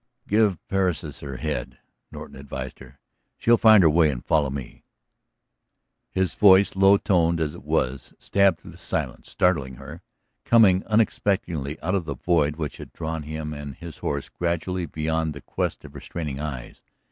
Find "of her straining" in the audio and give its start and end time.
15.85-16.39